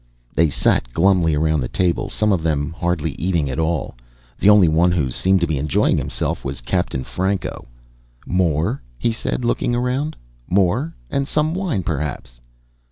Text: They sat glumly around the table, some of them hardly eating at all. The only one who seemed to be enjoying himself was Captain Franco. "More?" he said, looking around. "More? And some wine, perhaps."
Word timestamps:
They 0.33 0.49
sat 0.49 0.91
glumly 0.93 1.35
around 1.35 1.59
the 1.61 1.67
table, 1.67 2.09
some 2.09 2.31
of 2.31 2.41
them 2.41 2.73
hardly 2.75 3.11
eating 3.19 3.51
at 3.51 3.59
all. 3.59 3.93
The 4.39 4.49
only 4.49 4.67
one 4.67 4.91
who 4.91 5.11
seemed 5.11 5.41
to 5.41 5.45
be 5.45 5.59
enjoying 5.59 5.95
himself 5.99 6.43
was 6.43 6.59
Captain 6.59 7.03
Franco. 7.03 7.67
"More?" 8.25 8.81
he 8.97 9.11
said, 9.11 9.45
looking 9.45 9.75
around. 9.75 10.15
"More? 10.49 10.95
And 11.11 11.27
some 11.27 11.53
wine, 11.53 11.83
perhaps." 11.83 12.41